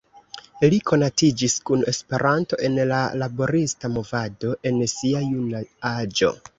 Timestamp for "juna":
5.31-5.67